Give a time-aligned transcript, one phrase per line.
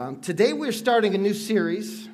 [0.00, 2.08] Um, today we're starting a new series,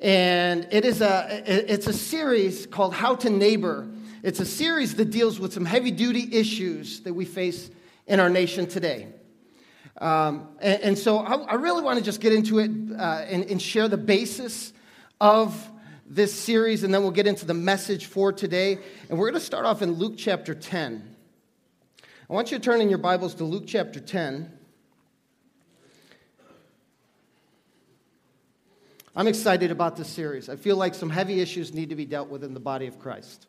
[0.00, 3.88] and it is a it's a series called How to Neighbor.
[4.24, 7.70] It's a series that deals with some heavy duty issues that we face
[8.08, 9.06] in our nation today.
[9.98, 13.44] Um, and, and, so I, I, really want to just get into it uh, and,
[13.44, 14.72] and share the basis
[15.20, 15.70] of
[16.04, 18.78] this series, and then we'll get into the message for today.
[19.08, 21.14] And we're going to start off in Luke chapter 10.
[22.28, 24.58] I want you to turn in your Bibles to Luke chapter 10.
[29.14, 30.48] I'm excited about this series.
[30.48, 32.98] I feel like some heavy issues need to be dealt with in the body of
[32.98, 33.46] Christ.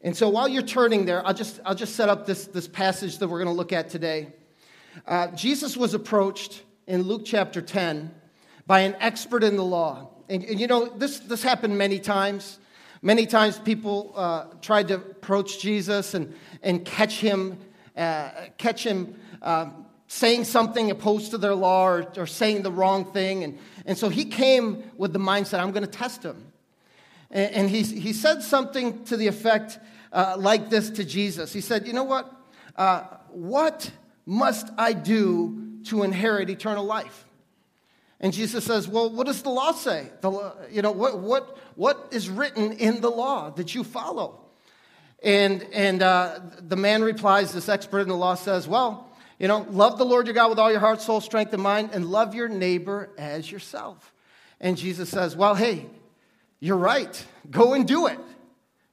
[0.00, 3.18] And so while you're turning there, I'll just, I'll just set up this, this passage
[3.18, 4.32] that we're going to look at today.
[5.06, 8.14] Uh, Jesus was approached in Luke chapter 10
[8.66, 10.08] by an expert in the law.
[10.30, 12.58] And, and you know, this, this happened many times.
[13.02, 17.58] Many times people uh, tried to approach Jesus and, and catch him,
[17.94, 19.66] uh, catch him uh,
[20.12, 23.44] saying something opposed to their law or, or saying the wrong thing.
[23.44, 26.52] And, and so he came with the mindset, I'm going to test him.
[27.30, 29.78] And, and he, he said something to the effect
[30.12, 31.54] uh, like this to Jesus.
[31.54, 32.30] He said, You know what?
[32.76, 33.90] Uh, what
[34.26, 37.24] must I do to inherit eternal life?
[38.20, 40.10] And Jesus says, Well, what does the law say?
[40.20, 44.40] The, you know, what, what, what is written in the law that you follow?
[45.24, 49.08] And, and uh, the man replies, this expert in the law says, Well,
[49.42, 51.90] you know, love the Lord your God with all your heart, soul, strength, and mind,
[51.92, 54.12] and love your neighbor as yourself.
[54.60, 55.86] And Jesus says, Well, hey,
[56.60, 57.26] you're right.
[57.50, 58.20] Go and do it.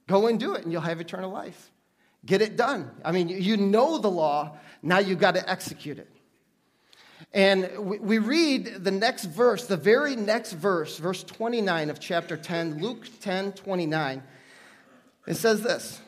[0.07, 1.69] Go and do it, and you'll have eternal life.
[2.25, 2.89] Get it done.
[3.05, 6.09] I mean, you know the law, now you've got to execute it.
[7.31, 12.81] And we read the next verse, the very next verse, verse 29 of chapter 10,
[12.81, 14.23] Luke 10 29.
[15.27, 16.01] It says this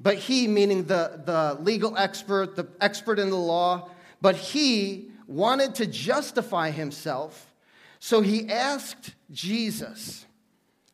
[0.00, 3.90] but he, meaning the, the legal expert, the expert in the law,
[4.22, 7.52] but he wanted to justify himself.
[7.98, 10.24] So he asked Jesus,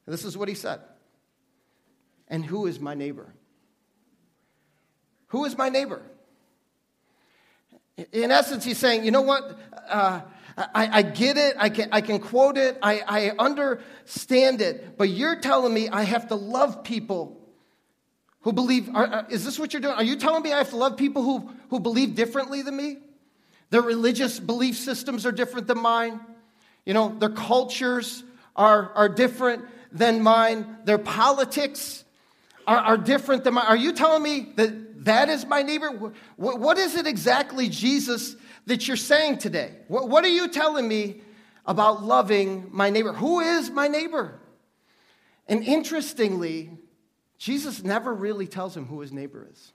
[0.07, 0.81] this is what he said,
[2.29, 3.33] and who is my neighbor?
[5.29, 6.03] Who is my neighbor?
[8.13, 9.59] In essence, he's saying, you know what?
[9.89, 10.21] Uh,
[10.57, 11.55] I, I, get it.
[11.59, 12.79] I can, I can quote it.
[12.83, 14.99] I, I understand it.
[14.99, 17.36] But you're telling me I have to love people
[18.47, 19.95] who believe, are, is this what you're doing?
[19.95, 22.99] Are you telling me I have to love people who, who believe differently than me?
[23.71, 26.21] Their religious belief systems are different than mine.
[26.85, 28.23] You know, their cultures
[28.55, 30.77] are, are different than mine.
[30.85, 32.05] Their politics
[32.69, 33.67] are, are different than mine.
[33.67, 35.91] Are you telling me that that is my neighbor?
[36.37, 38.37] what, what is it exactly, Jesus,
[38.67, 39.73] that you're saying today?
[39.89, 41.21] What, what are you telling me
[41.65, 43.13] about loving my neighbor?
[43.13, 44.39] Who is my neighbor?
[45.49, 46.71] And interestingly,
[47.39, 49.73] Jesus never really tells him who his neighbor is.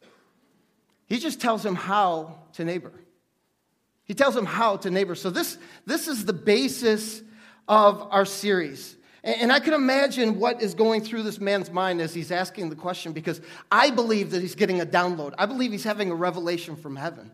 [1.05, 2.93] He just tells him how to neighbor.
[4.05, 5.15] He tells him how to neighbor.
[5.15, 7.21] So, this, this is the basis
[7.67, 8.95] of our series.
[9.23, 12.69] And, and I can imagine what is going through this man's mind as he's asking
[12.69, 13.41] the question because
[13.71, 15.33] I believe that he's getting a download.
[15.37, 17.31] I believe he's having a revelation from heaven.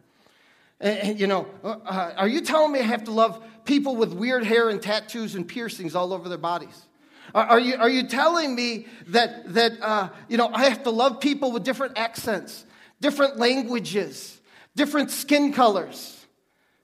[0.79, 3.95] And, and you know, uh, uh are you telling me I have to love people
[3.95, 6.86] with weird hair and tattoos and piercings all over their bodies?
[7.35, 11.19] Are you, are you telling me that, that uh, you know, I have to love
[11.19, 12.65] people with different accents,
[13.01, 14.39] different languages,
[14.75, 16.25] different skin colors?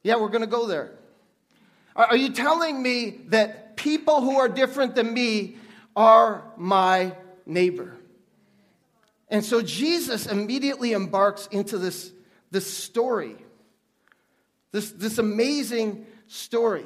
[0.03, 0.91] Yeah, we're going to go there.
[1.95, 5.57] Are you telling me that people who are different than me
[5.95, 7.15] are my
[7.45, 7.95] neighbor?
[9.29, 12.11] And so Jesus immediately embarks into this,
[12.51, 13.35] this story,
[14.71, 16.85] this, this amazing story.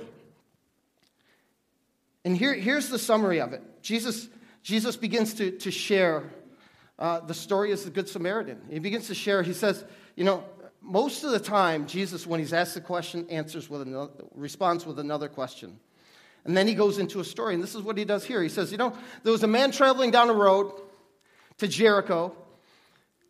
[2.27, 4.27] And here, here's the summary of it Jesus,
[4.61, 6.29] Jesus begins to, to share
[6.99, 8.63] uh, the story as the Good Samaritan.
[8.69, 9.85] He begins to share, he says,
[10.17, 10.43] you know,
[10.81, 14.99] most of the time, Jesus, when he's asked a question, answers with another, responds with
[14.99, 15.79] another question.
[16.43, 18.43] And then he goes into a story, and this is what he does here.
[18.43, 18.91] He says, You know,
[19.23, 20.73] there was a man traveling down a road
[21.59, 22.35] to Jericho,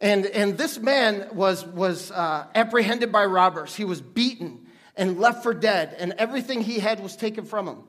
[0.01, 3.75] and, and this man was, was uh, apprehended by robbers.
[3.75, 4.65] He was beaten
[4.95, 7.83] and left for dead, and everything he had was taken from him.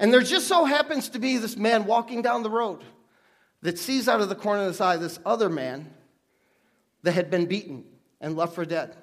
[0.00, 2.82] And there just so happens to be this man walking down the road
[3.60, 5.92] that sees out of the corner of his eye this other man
[7.02, 7.84] that had been beaten
[8.18, 8.96] and left for dead.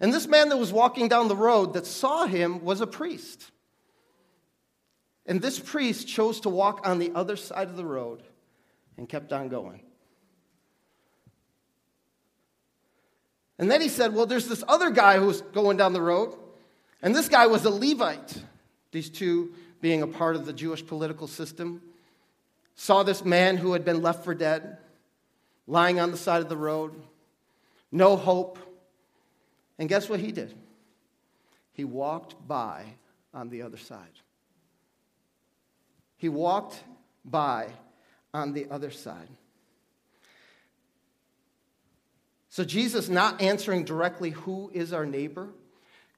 [0.00, 3.50] And this man that was walking down the road that saw him was a priest.
[5.26, 8.22] And this priest chose to walk on the other side of the road
[8.96, 9.82] and kept on going.
[13.58, 16.34] And then he said, Well, there's this other guy who's going down the road,
[17.02, 18.42] and this guy was a Levite.
[18.92, 21.82] These two being a part of the Jewish political system,
[22.76, 24.78] saw this man who had been left for dead,
[25.66, 26.94] lying on the side of the road,
[27.90, 28.58] no hope.
[29.78, 30.54] And guess what he did?
[31.72, 32.84] He walked by
[33.34, 33.98] on the other side.
[36.16, 36.82] He walked
[37.24, 37.68] by
[38.32, 39.28] on the other side.
[42.48, 45.48] So Jesus not answering directly who is our neighbor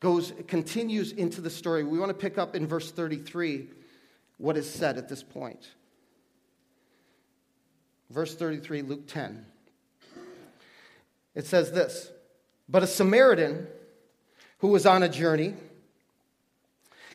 [0.01, 1.85] goes continues into the story.
[1.85, 3.69] We want to pick up in verse 33
[4.39, 5.69] what is said at this point.
[8.11, 9.47] Verse 33, Luke 10.
[11.35, 12.11] It says this
[12.69, 13.67] But a Samaritan
[14.59, 15.55] who was on a journey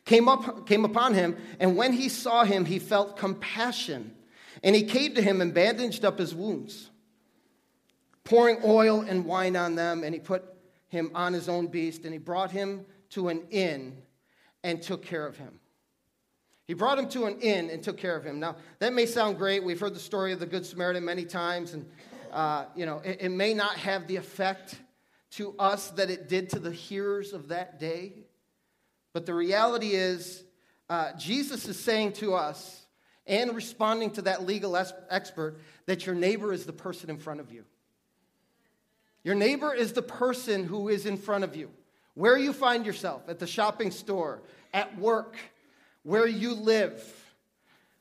[0.04, 4.14] came, up, came upon him, and when he saw him, he felt compassion.
[4.62, 6.90] And he came to him and bandaged up his wounds,
[8.24, 10.44] pouring oil and wine on them, and he put
[10.90, 13.96] him on his own beast, and he brought him to an inn
[14.62, 15.58] and took care of him.
[16.66, 18.38] He brought him to an inn and took care of him.
[18.38, 19.64] Now, that may sound great.
[19.64, 21.88] We've heard the story of the Good Samaritan many times, and,
[22.32, 24.76] uh, you know, it, it may not have the effect
[25.32, 28.12] to us that it did to the hearers of that day.
[29.12, 30.44] But the reality is,
[30.88, 32.86] uh, Jesus is saying to us
[33.26, 37.52] and responding to that legal expert that your neighbor is the person in front of
[37.52, 37.64] you.
[39.22, 41.70] Your neighbor is the person who is in front of you.
[42.14, 44.40] Where you find yourself, at the shopping store,
[44.74, 45.36] at work,
[46.02, 47.02] where you live,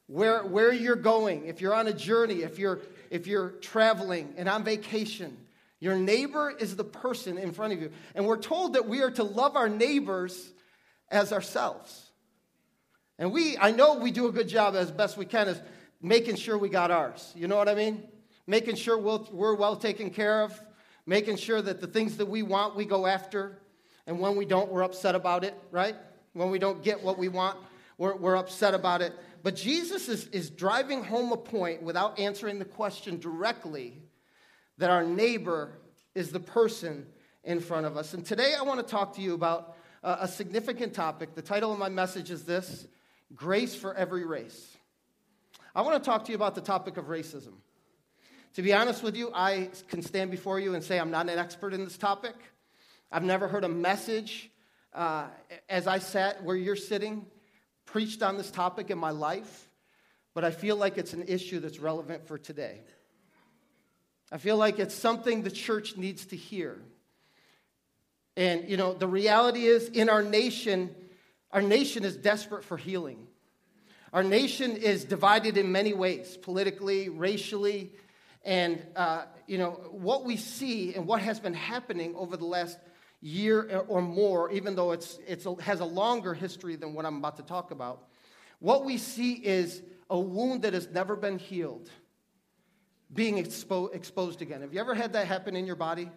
[0.07, 2.79] where, where you're going, if you're on a journey, if you're,
[3.09, 5.37] if you're traveling and on vacation,
[5.79, 7.91] your neighbor is the person in front of you.
[8.15, 10.49] And we're told that we are to love our neighbors
[11.09, 12.09] as ourselves.
[13.17, 15.61] And we, I know we do a good job as best we can as
[16.01, 17.31] making sure we got ours.
[17.35, 18.03] You know what I mean?
[18.47, 20.59] Making sure we'll, we're well taken care of,
[21.09, 23.57] making sure that the things that we want, we go after.
[24.05, 25.95] And when we don't, we're upset about it, right?
[26.33, 27.57] When we don't get what we want,
[27.97, 29.13] we're, we're upset about it.
[29.41, 34.03] But Jesus is, is driving home a point without answering the question directly
[34.77, 35.79] that our neighbor
[36.13, 37.07] is the person
[37.43, 38.13] in front of us.
[38.13, 41.33] And today I want to talk to you about a significant topic.
[41.33, 42.87] The title of my message is this
[43.33, 44.77] Grace for Every Race.
[45.73, 47.53] I want to talk to you about the topic of racism.
[48.55, 51.37] To be honest with you, I can stand before you and say I'm not an
[51.37, 52.33] expert in this topic.
[53.11, 54.49] I've never heard a message
[54.91, 55.27] uh,
[55.69, 57.27] as I sat where you're sitting,
[57.85, 59.69] preached on this topic in my life,
[60.33, 62.81] but I feel like it's an issue that's relevant for today.
[64.31, 66.81] I feel like it's something the church needs to hear.
[68.35, 70.95] And, you know, the reality is in our nation,
[71.51, 73.27] our nation is desperate for healing.
[74.11, 77.91] Our nation is divided in many ways politically, racially,
[78.43, 82.79] and, uh, you know, what we see and what has been happening over the last
[83.21, 87.37] year or more, even though it's, it's has a longer history than what I'm about
[87.37, 88.07] to talk about,
[88.59, 91.89] what we see is a wound that has never been healed
[93.13, 94.61] being expo- exposed again.
[94.61, 96.09] Have you ever had that happen in your body?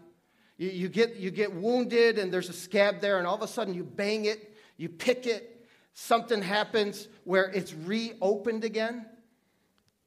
[0.59, 3.49] You, you, get, you get wounded and there's a scab there, and all of a
[3.49, 9.07] sudden you bang it, you pick it, something happens where it's reopened again.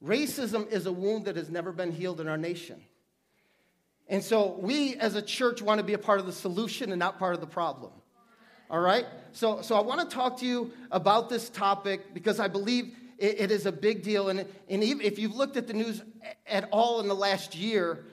[0.04, 2.80] Racism is a wound that has never been healed in our nation.
[4.08, 6.98] And so we as a church want to be a part of the solution and
[6.98, 7.92] not part of the problem.
[8.70, 9.06] All right?
[9.32, 13.40] So, so I want to talk to you about this topic because I believe it,
[13.40, 14.28] it is a big deal.
[14.28, 16.02] And, and if you've looked at the news
[16.46, 18.04] at all in the last year,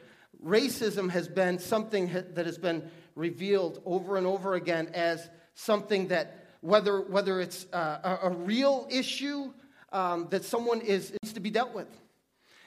[0.44, 6.48] racism has been something that has been revealed over and over again as something that,
[6.62, 9.54] whether, whether it's uh, a, a, real issue
[9.94, 11.88] um, that someone is, needs to be dealt with.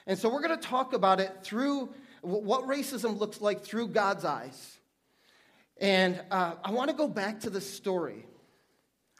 [0.07, 1.89] And so we're going to talk about it through
[2.21, 4.77] what racism looks like through God's eyes.
[5.79, 8.25] And uh, I want to go back to the story.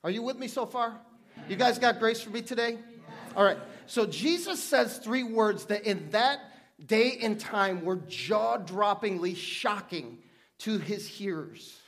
[0.04, 1.00] Are you with me so far?
[1.48, 2.78] You guys got grace for me today?
[3.36, 3.58] All right.
[3.86, 6.40] So Jesus says three words that in that
[6.84, 10.20] day and time were jaw droppingly shocking
[10.60, 11.80] to his hearers.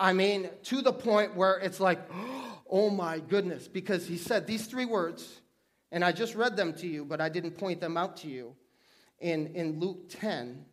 [0.00, 4.66] I mean, to the point where it's like, oh my goodness, because he said these
[4.66, 5.40] three words,
[5.90, 8.54] and I just read them to you, but I didn't point them out to you
[9.20, 10.64] in, in Luke 10.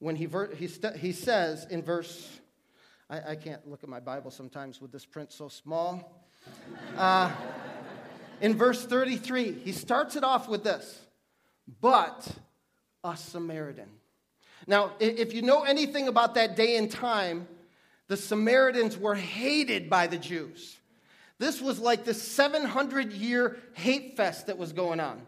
[0.00, 2.40] When he, ver- he, st- he says in verse,
[3.10, 6.22] I, I can't look at my Bible sometimes with this print so small.
[6.96, 7.32] Uh,
[8.40, 11.00] in verse 33, he starts it off with this
[11.80, 12.26] but
[13.04, 13.88] a Samaritan.
[14.66, 17.46] Now, if you know anything about that day and time,
[18.08, 20.78] the Samaritans were hated by the Jews.
[21.38, 25.22] This was like the 700 year hate fest that was going on.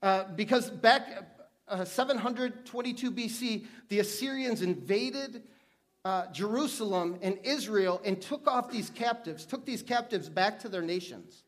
[0.00, 1.28] Uh, because back
[1.68, 5.42] uh, 722 BC, the Assyrians invaded
[6.04, 10.82] uh, Jerusalem and Israel and took off these captives, took these captives back to their
[10.82, 11.44] nations.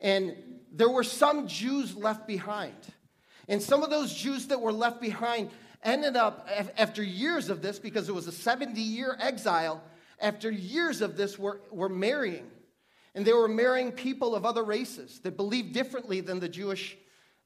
[0.00, 0.36] And
[0.72, 2.76] there were some Jews left behind.
[3.48, 5.50] And some of those Jews that were left behind
[5.82, 9.82] ended up, after years of this, because it was a 70 year exile,
[10.20, 12.46] after years of this, were, were marrying.
[13.14, 16.96] And they were marrying people of other races that believed differently than the Jewish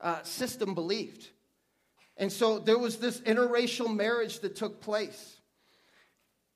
[0.01, 1.29] uh, system believed.
[2.17, 5.37] And so there was this interracial marriage that took place.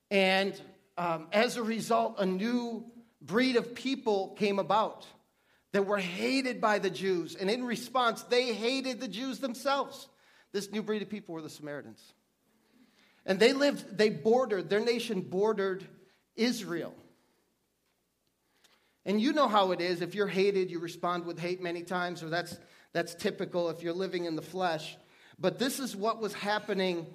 [0.09, 0.59] And
[0.97, 2.85] um, as a result, a new
[3.21, 5.05] breed of people came about
[5.73, 7.35] that were hated by the Jews.
[7.35, 10.07] And in response, they hated the Jews themselves.
[10.51, 12.01] This new breed of people were the Samaritans.
[13.25, 15.87] And they lived, they bordered, their nation bordered
[16.35, 16.93] Israel.
[19.05, 20.01] And you know how it is.
[20.01, 22.57] If you're hated, you respond with hate many times, or that's,
[22.93, 24.97] that's typical if you're living in the flesh.
[25.39, 27.07] But this is what was happening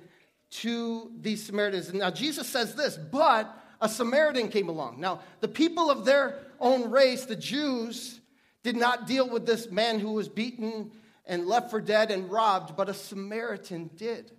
[0.50, 1.92] to these Samaritans.
[1.92, 5.00] Now, Jesus says this, but a Samaritan came along.
[5.00, 8.20] Now, the people of their own race, the Jews,
[8.62, 10.90] did not deal with this man who was beaten
[11.26, 14.32] and left for dead and robbed, but a Samaritan did.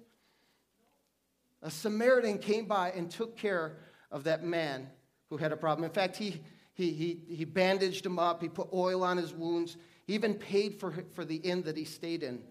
[1.61, 3.77] A Samaritan came by and took care
[4.11, 4.89] of that man
[5.29, 5.83] who had a problem.
[5.83, 6.41] In fact, he,
[6.73, 9.75] he, he, he bandaged him up, he put oil on his wounds,
[10.05, 12.41] he even paid for, for the inn that he stayed in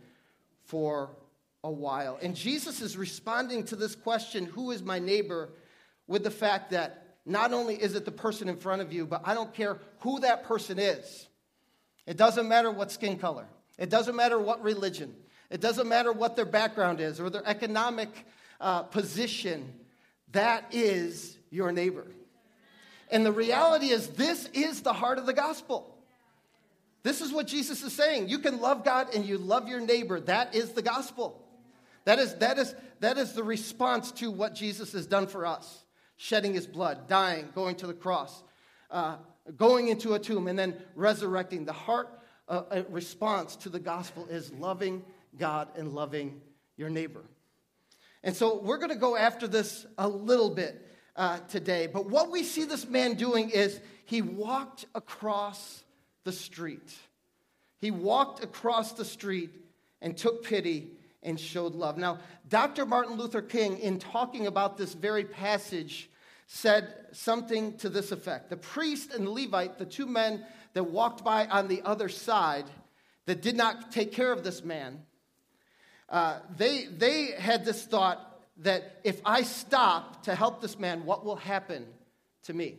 [0.64, 1.16] for
[1.64, 2.18] a while.
[2.20, 5.50] And Jesus is responding to this question who is my neighbor?
[6.06, 9.22] with the fact that not only is it the person in front of you, but
[9.24, 11.28] I don't care who that person is.
[12.06, 15.14] It doesn't matter what skin color, it doesn't matter what religion,
[15.50, 18.26] it doesn't matter what their background is or their economic
[18.60, 19.72] uh, position.
[20.32, 22.06] That is your neighbor.
[23.10, 25.96] And the reality is, this is the heart of the gospel.
[27.04, 28.28] This is what Jesus is saying.
[28.28, 30.18] You can love God and you love your neighbor.
[30.18, 31.40] That is the gospel.
[32.04, 35.84] That is, that is, that is the response to what Jesus has done for us
[36.16, 38.42] shedding his blood, dying, going to the cross,
[38.90, 39.16] uh,
[39.56, 41.64] going into a tomb, and then resurrecting.
[41.64, 42.08] The heart
[42.48, 45.04] uh response to the gospel is loving
[45.38, 46.40] God and loving
[46.76, 47.24] your neighbor.
[48.22, 50.84] And so we're going to go after this a little bit
[51.14, 51.86] uh, today.
[51.86, 55.84] But what we see this man doing is he walked across
[56.24, 56.92] the street.
[57.78, 59.50] He walked across the street
[60.00, 60.90] and took pity
[61.22, 61.98] and showed love.
[61.98, 62.86] Now, Dr.
[62.86, 66.10] Martin Luther King, in talking about this very passage,
[66.46, 70.44] said something to this effect The priest and the Levite, the two men
[70.76, 72.66] that walked by on the other side,
[73.24, 75.00] that did not take care of this man,
[76.10, 81.24] uh, they, they had this thought that if I stop to help this man, what
[81.24, 81.86] will happen
[82.42, 82.74] to me?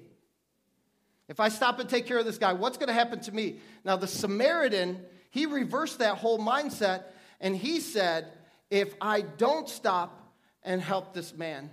[1.28, 3.56] If I stop and take care of this guy, what's going to happen to me?
[3.84, 7.02] Now, the Samaritan, he reversed that whole mindset
[7.42, 8.28] and he said,
[8.70, 11.72] If I don't stop and help this man,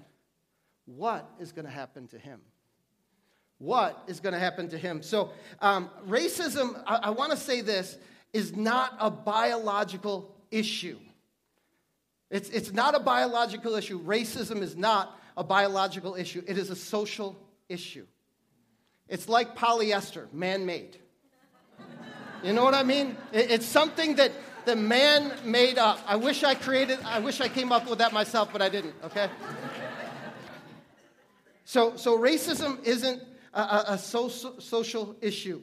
[0.86, 2.40] what is going to happen to him?
[3.58, 5.02] What is going to happen to him?
[5.02, 5.30] So,
[5.60, 7.96] um, racism, I, I want to say this,
[8.32, 10.98] is not a biological issue.
[12.30, 14.02] It's, it's not a biological issue.
[14.02, 17.36] Racism is not a biological issue, it is a social
[17.68, 18.06] issue.
[19.08, 20.98] It's like polyester, man made.
[22.42, 23.16] You know what I mean?
[23.32, 24.32] It, it's something that
[24.64, 26.00] the man made up.
[26.06, 28.94] I wish I created, I wish I came up with that myself, but I didn't,
[29.04, 29.28] okay?
[31.64, 33.22] So, so racism isn't
[33.54, 35.62] a, a, social, social issue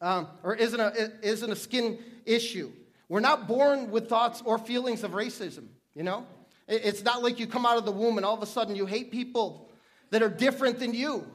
[0.00, 2.70] um, or isn't a, isn't a skin issue.
[3.08, 6.26] We're not born with thoughts or feelings of racism, you know?
[6.66, 8.86] It's not like you come out of the womb and all of a sudden you
[8.86, 9.70] hate people
[10.10, 11.26] that are different than you.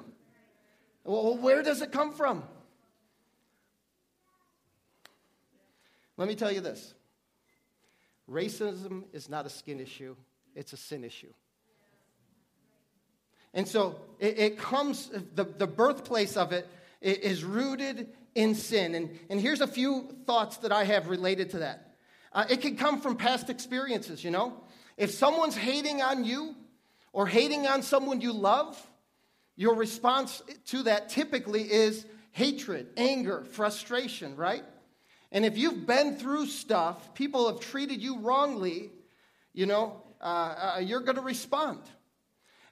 [1.04, 2.44] Well, where does it come from?
[6.18, 6.94] Let me tell you this
[8.30, 10.16] racism is not a skin issue,
[10.56, 11.34] it's a sin issue.
[13.54, 16.68] And so it, it comes, the, the birthplace of it
[17.02, 18.96] is rooted in sin.
[18.96, 21.96] And, and here's a few thoughts that I have related to that.
[22.32, 24.64] Uh, it can come from past experiences, you know?
[24.98, 26.56] If someone's hating on you
[27.14, 28.78] or hating on someone you love,
[29.56, 34.64] your response to that typically is hatred, anger, frustration, right?
[35.32, 38.92] And if you've been through stuff, people have treated you wrongly,
[39.54, 40.24] you know, uh,
[40.76, 41.82] uh, you're going to respond.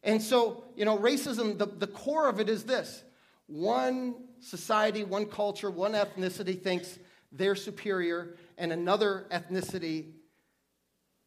[0.07, 3.03] And so, you know, racism, the, the core of it is this
[3.45, 6.97] one society, one culture, one ethnicity thinks
[7.33, 10.13] they're superior, and another ethnicity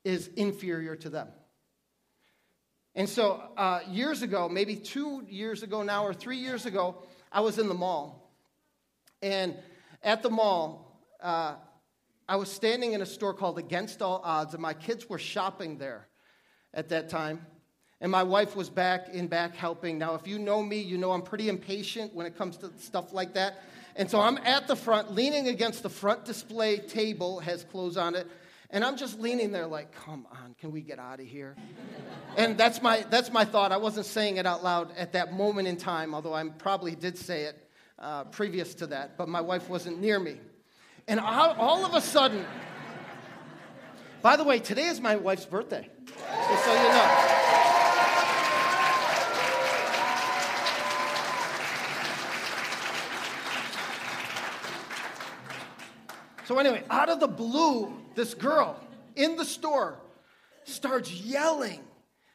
[0.03, 1.29] is inferior to them.
[2.95, 7.43] And so, uh, years ago, maybe two years ago now, or three years ago, I
[7.43, 8.33] was in the mall.
[9.21, 9.57] And
[10.03, 11.57] at the mall, uh,
[12.27, 15.77] I was standing in a store called Against All Odds, and my kids were shopping
[15.77, 16.09] there
[16.73, 17.45] at that time
[18.01, 19.99] and my wife was back in back helping.
[19.99, 23.13] Now, if you know me, you know I'm pretty impatient when it comes to stuff
[23.13, 23.61] like that.
[23.97, 28.15] And so I'm at the front, leaning against the front display table, has clothes on
[28.15, 28.27] it,
[28.71, 31.57] And I'm just leaning there like, come on, can we get out of here?
[32.37, 33.73] and that's my, that's my thought.
[33.73, 37.19] I wasn't saying it out loud at that moment in time, although I probably did
[37.19, 40.39] say it uh, previous to that, but my wife wasn't near me.
[41.09, 42.47] And all, all of a sudden,
[44.23, 47.30] by the way, today is my wife's birthday, just so you know.
[56.51, 58.77] So, anyway, out of the blue, this girl
[59.15, 60.01] in the store
[60.65, 61.79] starts yelling.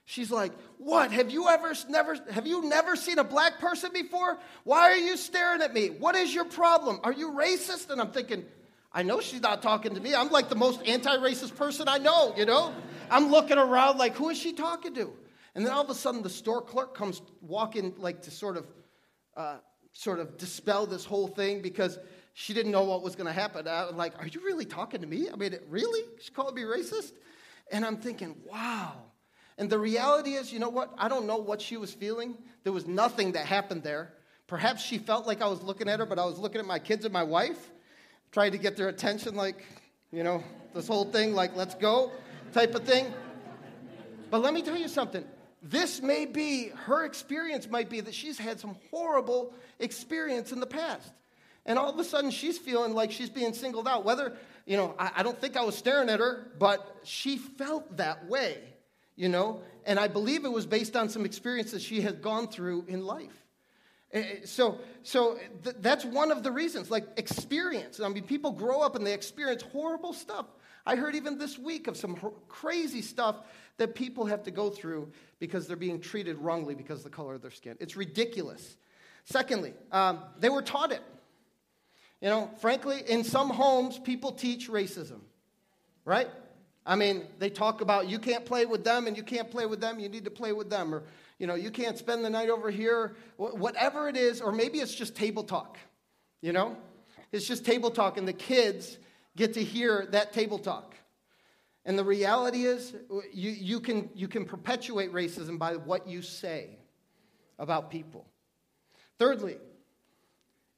[0.06, 1.12] She's like, "What?
[1.12, 4.40] Have you ever never have you never seen a black person before?
[4.64, 5.90] Why are you staring at me?
[5.90, 7.02] What is your problem?
[7.04, 8.46] Are you racist?" And I'm thinking,
[8.94, 10.16] I know she's not talking to me.
[10.16, 12.74] I'm like the most anti racist person I know, you know?
[13.12, 15.12] I'm looking around like, who is she talking to?
[15.56, 18.66] And then all of a sudden, the store clerk comes walking, like to sort of,
[19.36, 19.58] uh,
[19.92, 22.00] sort of dispel this whole thing because
[22.38, 23.66] she didn't know what was going to happen.
[23.66, 25.30] I was like, are you really talking to me?
[25.32, 26.02] I mean, really?
[26.20, 27.14] She called me racist?
[27.72, 28.92] And I'm thinking, wow.
[29.58, 30.94] And the reality is, you know what?
[30.98, 32.38] I don't know what she was feeling.
[32.66, 34.14] There was nothing that happened there.
[34.48, 36.78] Perhaps she felt like I was looking at her, but I was looking at my
[36.78, 37.72] kids and my wife
[38.34, 39.64] trying to get their attention, like,
[40.12, 42.12] you know, this whole thing, like, let's go
[42.52, 43.14] type of thing.
[44.30, 45.24] But let me tell you something.
[45.64, 50.68] This may be, her experience might be that she's had some horrible experience in the
[50.68, 51.14] past.
[51.66, 54.06] And all of a sudden, she's feeling like she's being singled out.
[54.06, 54.34] Whether,
[54.66, 58.28] you know, I, I don't think I was staring at her, but she felt that
[58.28, 58.60] way,
[59.16, 59.62] you know?
[59.86, 63.46] And I believe it was based on some experiences she had gone through in life.
[64.12, 68.00] Eh, eh, so, so th- that's one of the reasons, like experience.
[68.00, 70.46] I mean, people grow up and they experience horrible stuff.
[70.86, 72.16] I heard even this week of some
[72.48, 73.38] crazy stuff
[73.78, 77.34] that people have to go through because they're being treated wrongly because of the color
[77.34, 77.76] of their skin.
[77.80, 78.78] It's ridiculous.
[79.26, 81.02] Secondly, um, they were taught it.
[82.22, 85.20] You know, frankly, in some homes, people teach racism,
[86.06, 86.28] right?
[86.86, 89.82] I mean, they talk about you can't play with them and you can't play with
[89.82, 90.94] them, you need to play with them.
[90.94, 91.04] Or
[91.40, 94.96] you know, you can't spend the night over here, whatever it is, or maybe it's
[94.96, 95.78] just table talk,
[96.42, 96.78] you know?
[97.32, 98.98] It's just table talk, and the kids
[99.36, 100.96] get to hear that table talk.
[101.84, 102.94] And the reality is,
[103.34, 106.78] you, you, can, you can perpetuate racism by what you say
[107.60, 108.26] about people.
[109.20, 109.58] Thirdly,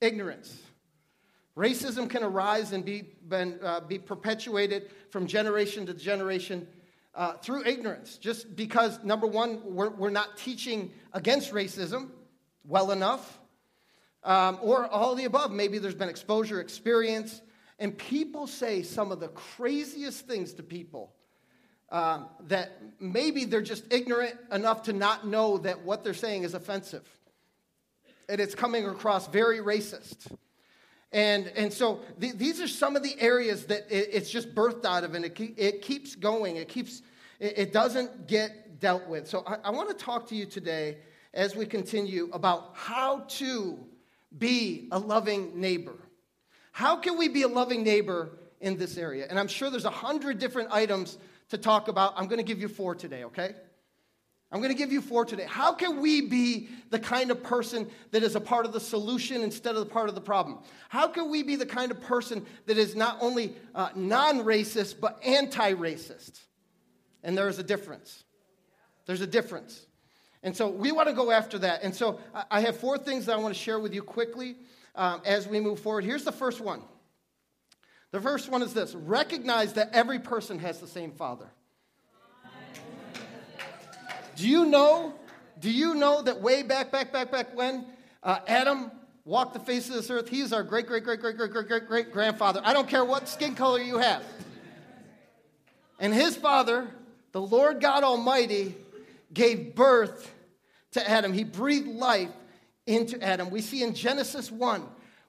[0.02, 0.58] ignorance.
[1.58, 6.68] Racism can arise and be, been, uh, be perpetuated from generation to generation
[7.16, 12.12] uh, through ignorance, just because, number one, we're, we're not teaching against racism
[12.64, 13.40] well enough,
[14.24, 15.52] um, or all the above.
[15.52, 17.42] Maybe there's been exposure, experience,
[17.80, 21.12] and people say some of the craziest things to people
[21.90, 26.54] um, that maybe they're just ignorant enough to not know that what they're saying is
[26.54, 27.08] offensive.
[28.30, 30.32] And it's coming across very racist.
[31.12, 34.86] And, and so th- these are some of the areas that it, it's just birthed
[34.86, 36.58] out of, and it, it keeps going.
[36.58, 37.02] It keeps,
[37.40, 39.28] it, it doesn't get dealt with.
[39.28, 40.98] So I, I want to talk to you today
[41.34, 43.80] as we continue about how to
[44.38, 45.96] be a loving neighbor.
[46.72, 49.28] How can we be a loving neighbor in this area?
[49.30, 51.18] And I'm sure there's a hundred different items
[51.50, 52.14] to talk about.
[52.18, 53.56] I'm going to give you four today, okay?
[54.52, 55.46] I'm going to give you four today.
[55.46, 59.42] How can we be the kind of person that is a part of the solution
[59.42, 60.60] instead of the part of the problem?
[60.88, 65.02] How can we be the kind of person that is not only uh, non racist,
[65.02, 66.40] but anti racist?
[67.24, 68.24] And there is a difference.
[69.06, 69.86] There's a difference.
[70.44, 71.84] And so we want to go after that.
[71.84, 74.56] And so I have four things that I want to share with you quickly
[74.96, 76.06] um, as we move forward.
[76.06, 76.84] Here's the first one.
[78.12, 81.50] The first one is this recognize that every person has the same father.
[84.38, 85.16] Do you know?
[85.60, 87.86] Do you know that way back, back, back, back when
[88.22, 88.92] uh, Adam
[89.26, 91.68] walked the face of this earth, he is our great, great, great, great, great, great,
[91.68, 92.62] great, great grandfather.
[92.64, 94.24] I don't care what skin color you have.
[96.00, 96.88] And his father,
[97.32, 98.76] the Lord God Almighty,
[99.34, 100.32] gave birth
[100.92, 101.34] to Adam.
[101.34, 102.30] He breathed life
[102.86, 103.50] into Adam.
[103.50, 104.84] We see in Genesis 1,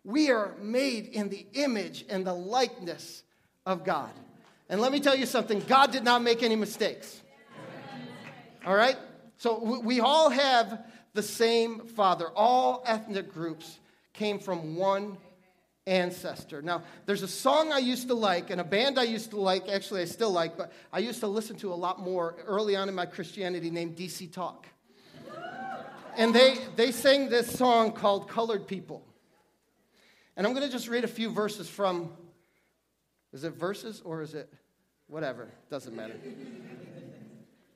[0.04, 3.22] we are made in the image and the likeness
[3.64, 4.10] of God.
[4.68, 7.22] And let me tell you something God did not make any mistakes.
[8.68, 8.98] All right?
[9.38, 12.26] So we all have the same father.
[12.36, 13.78] All ethnic groups
[14.12, 15.16] came from one
[15.86, 16.60] ancestor.
[16.60, 19.70] Now, there's a song I used to like and a band I used to like,
[19.70, 22.90] actually, I still like, but I used to listen to a lot more early on
[22.90, 24.66] in my Christianity named DC Talk.
[26.18, 29.02] And they, they sang this song called Colored People.
[30.36, 32.10] And I'm going to just read a few verses from,
[33.32, 34.52] is it verses or is it
[35.06, 35.48] whatever?
[35.70, 36.16] Doesn't matter.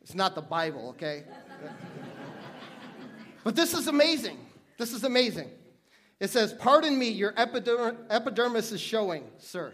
[0.03, 1.25] It's not the Bible, okay?
[3.45, 4.39] but this is amazing.
[4.77, 5.49] This is amazing.
[6.21, 9.73] It says, Pardon me, your epidermis is showing, sir.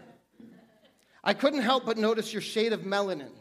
[1.23, 3.31] I couldn't help but notice your shade of melanin.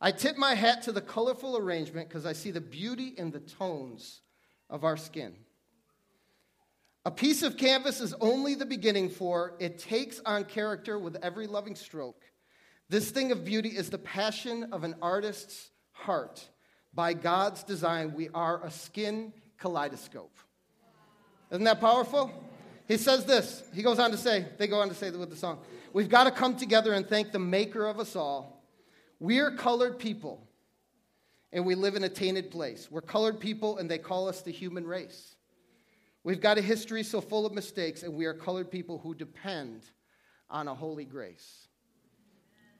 [0.00, 3.40] I tip my hat to the colorful arrangement because I see the beauty in the
[3.40, 4.20] tones
[4.68, 5.34] of our skin.
[7.04, 11.46] A piece of canvas is only the beginning for it takes on character with every
[11.46, 12.22] loving stroke.
[12.90, 16.44] This thing of beauty is the passion of an artist's heart.
[16.92, 20.36] By God's design, we are a skin kaleidoscope.
[21.52, 22.32] Isn't that powerful?
[22.88, 23.62] He says this.
[23.72, 25.60] He goes on to say, they go on to say with the song,
[25.92, 28.64] we've got to come together and thank the maker of us all.
[29.20, 30.48] We're colored people,
[31.52, 32.88] and we live in a tainted place.
[32.90, 35.36] We're colored people, and they call us the human race.
[36.24, 39.82] We've got a history so full of mistakes, and we are colored people who depend
[40.48, 41.68] on a holy grace.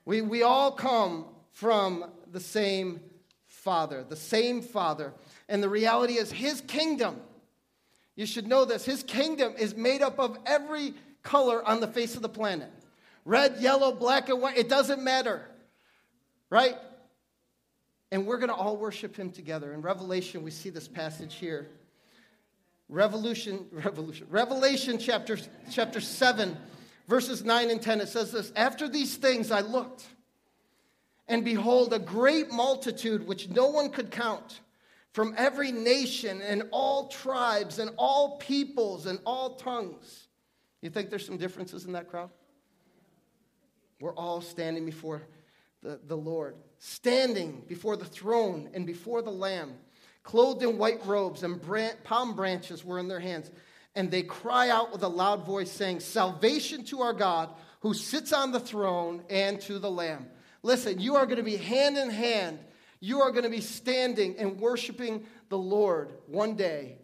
[0.05, 3.01] We, we all come from the same
[3.47, 5.13] Father, the same Father.
[5.49, 7.21] And the reality is, His kingdom,
[8.17, 12.17] you should know this, His kingdom is made up of every color on the face
[12.17, 12.71] of the planet
[13.27, 14.57] red, yellow, black, and white.
[14.57, 15.43] It doesn't matter,
[16.49, 16.77] right?
[18.11, 19.73] And we're going to all worship Him together.
[19.73, 21.69] In Revelation, we see this passage here.
[22.89, 25.39] Revolution, Revolution, Revelation chapter,
[25.71, 26.57] chapter 7,
[27.11, 30.07] verses 9 and 10, it says this After these things I looked,
[31.29, 34.61] and behold, a great multitude which no one could count,
[35.13, 40.29] from every nation and all tribes and all peoples and all tongues.
[40.83, 42.31] You think there's some differences in that crowd?
[44.01, 45.23] We're all standing before
[45.83, 49.75] the, the Lord, standing before the throne and before the Lamb
[50.23, 51.61] clothed in white robes, and
[52.05, 53.51] palm branches were in their hands.
[53.95, 57.51] And they cry out with a loud voice, saying, Salvation to our God
[57.81, 60.27] who sits on the throne and to the Lamb.
[60.63, 62.59] Listen, you are going to be hand in hand.
[63.01, 66.99] You are going to be standing and worshiping the Lord one day.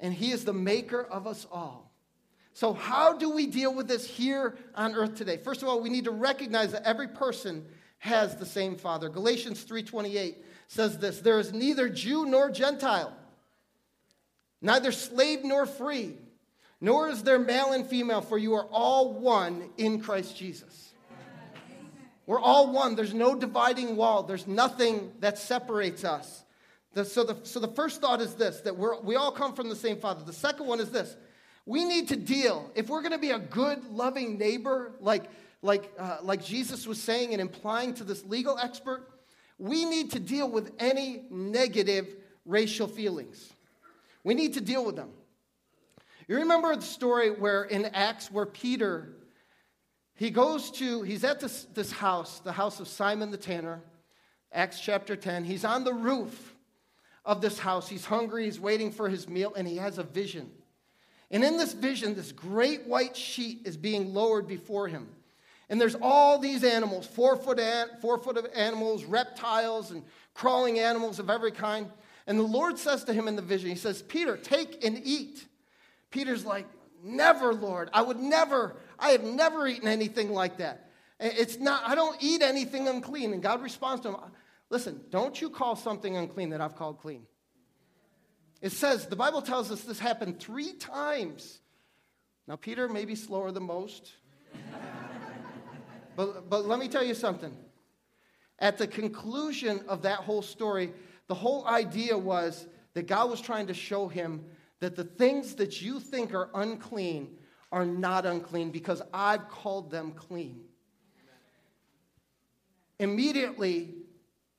[0.00, 1.92] And He is the maker of us all.
[2.54, 5.38] So, how do we deal with this here on earth today?
[5.38, 7.66] First of all, we need to recognize that every person
[7.98, 9.08] has the same Father.
[9.08, 10.36] Galatians 3:28
[10.68, 13.12] says this There is neither Jew nor Gentile,
[14.64, 16.16] neither slave nor free,
[16.80, 20.92] nor is there male and female, for you are all one in Christ Jesus.
[22.26, 22.96] We're all one.
[22.96, 26.42] There's no dividing wall, there's nothing that separates us.
[26.94, 29.68] The, so, the, so the first thought is this that we're, we all come from
[29.68, 30.24] the same Father.
[30.24, 31.16] The second one is this
[31.66, 35.24] we need to deal, if we're going to be a good, loving neighbor, like,
[35.62, 39.08] like, uh, like Jesus was saying and implying to this legal expert,
[39.58, 43.53] we need to deal with any negative racial feelings.
[44.24, 45.10] We need to deal with them.
[46.26, 49.14] You remember the story where in Acts where Peter
[50.16, 53.82] he goes to he's at this, this house, the house of Simon the tanner,
[54.52, 55.44] Acts chapter 10.
[55.44, 56.54] He's on the roof
[57.24, 57.88] of this house.
[57.88, 60.50] He's hungry, he's waiting for his meal, and he has a vision.
[61.30, 65.08] And in this vision, this great white sheet is being lowered before him.
[65.68, 70.78] And there's all these animals four foot, an, four foot of animals, reptiles, and crawling
[70.78, 71.90] animals of every kind.
[72.26, 75.46] And the Lord says to him in the vision, He says, Peter, take and eat.
[76.10, 76.66] Peter's like,
[77.02, 77.90] Never, Lord.
[77.92, 80.90] I would never, I have never eaten anything like that.
[81.20, 83.32] It's not, I don't eat anything unclean.
[83.34, 84.16] And God responds to him,
[84.70, 87.26] Listen, don't you call something unclean that I've called clean.
[88.62, 91.60] It says, the Bible tells us this happened three times.
[92.48, 94.12] Now, Peter may be slower than most.
[96.16, 97.52] But, but let me tell you something.
[98.60, 100.92] At the conclusion of that whole story,
[101.28, 104.44] the whole idea was that God was trying to show him
[104.80, 107.36] that the things that you think are unclean
[107.72, 110.60] are not unclean because I've called them clean.
[112.98, 113.94] Immediately,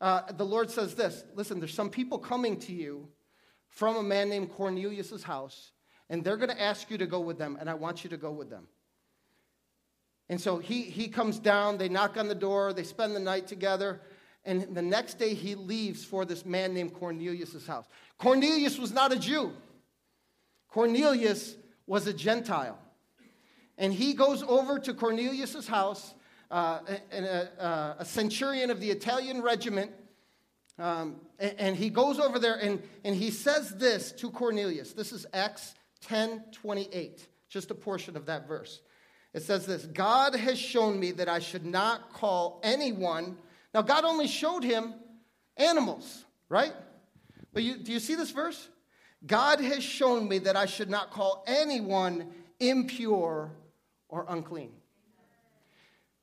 [0.02, 3.08] uh, the Lord says this listen, there's some people coming to you
[3.68, 5.72] from a man named Cornelius' house,
[6.10, 8.18] and they're going to ask you to go with them, and I want you to
[8.18, 8.68] go with them.
[10.28, 13.48] And so he, he comes down, they knock on the door, they spend the night
[13.48, 14.02] together,
[14.46, 17.86] and the next day he leaves for this man named Cornelius' house.
[18.18, 19.54] Cornelius was not a Jew,
[20.70, 21.56] Cornelius
[21.88, 22.80] was a Gentile.
[23.78, 26.14] And he goes over to Cornelius' house,
[26.50, 26.80] uh,
[27.12, 29.92] a, a, a, centurion of the Italian regiment,
[30.80, 34.94] um, and, and, he goes over there and, and he says this to Cornelius.
[34.94, 38.82] This is Acts 10 28, just a portion of that verse.
[39.34, 43.38] It says this God has shown me that I should not call anyone.
[43.76, 44.94] Now, God only showed him
[45.58, 46.72] animals, right?
[47.52, 48.70] But you, do you see this verse?
[49.28, 53.52] God has shown me that I should not call anyone impure
[54.08, 54.72] or unclean.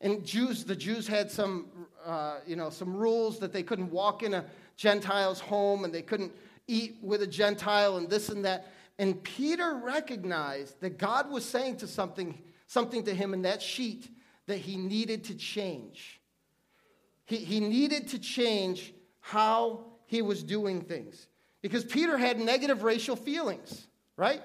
[0.01, 1.67] And Jews, the Jews had some,
[2.07, 4.47] uh, you know, some rules that they couldn't walk in a
[4.79, 6.33] Gentile's home and they couldn't
[6.69, 8.73] eat with a Gentile and this and that.
[8.99, 14.09] And Peter recognized that God was saying to something something to him in that sheet
[14.47, 16.22] that he needed to change.
[17.25, 21.29] He, he needed to change how he was doing things.
[21.63, 24.43] Because Peter had negative racial feelings, right?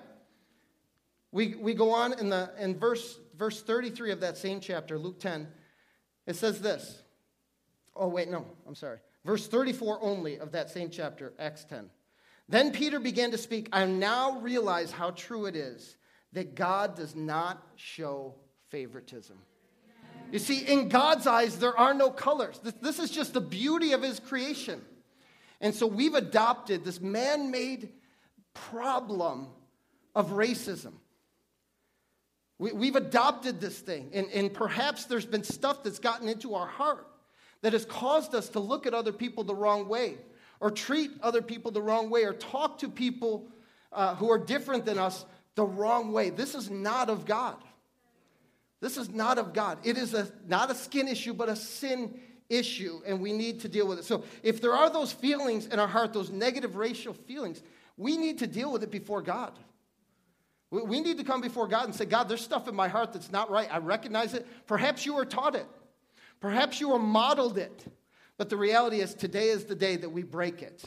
[1.32, 5.20] We, we go on in, the, in verse, verse 33 of that same chapter, Luke
[5.20, 5.48] 10.
[6.26, 7.02] It says this.
[7.96, 9.00] Oh, wait, no, I'm sorry.
[9.26, 11.90] Verse 34 only of that same chapter, Acts 10.
[12.48, 13.68] Then Peter began to speak.
[13.74, 15.98] I now realize how true it is
[16.34, 18.36] that God does not show
[18.70, 19.38] favoritism.
[20.32, 22.60] You see, in God's eyes, there are no colors.
[22.64, 24.82] This, this is just the beauty of His creation.
[25.62, 27.90] And so we've adopted this man made
[28.54, 29.48] problem
[30.16, 30.94] of racism.
[32.60, 36.66] We, have adopted this thing, and, and perhaps there's been stuff that's gotten into our
[36.66, 37.06] heart
[37.62, 40.16] that has caused us to look at other people the wrong way,
[40.60, 43.48] or treat other people the wrong way, or talk to people
[43.94, 46.32] uh, who are different than us the wrong way.
[46.32, 47.58] This is not of God.
[48.80, 49.80] This is not of God.
[49.84, 53.68] It is a, not a skin issue, but a sin issue, and we need to
[53.68, 54.06] deal with it.
[54.06, 57.62] So, if there are those feelings in our heart, those negative racial feelings,
[57.98, 59.54] we need to deal with it before God.
[60.70, 63.32] We need to come before God and say, God, there's stuff in my heart that's
[63.32, 63.74] not right.
[63.74, 64.46] I recognize it.
[64.68, 65.66] Perhaps you were taught it,
[66.40, 67.86] perhaps you were modeled it.
[68.38, 70.84] But the reality is, today is the day that we break it